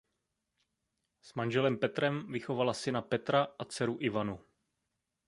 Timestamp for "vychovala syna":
2.31-3.01